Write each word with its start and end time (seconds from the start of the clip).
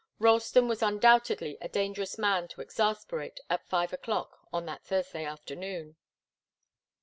Ralston 0.17 0.67
was 0.67 0.81
undoubtedly 0.81 1.59
a 1.61 1.69
dangerous 1.69 2.17
man 2.17 2.47
to 2.47 2.61
exasperate 2.61 3.39
at 3.51 3.69
five 3.69 3.93
o'clock 3.93 4.39
on 4.51 4.65
that 4.65 4.83
Thursday 4.83 5.25
afternoon. 5.25 5.95